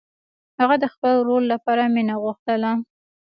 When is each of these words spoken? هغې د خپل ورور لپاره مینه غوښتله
هغې 0.59 0.77
د 0.79 0.85
خپل 0.93 1.11
ورور 1.17 1.41
لپاره 1.53 1.83
مینه 1.93 2.15
غوښتله 2.23 2.71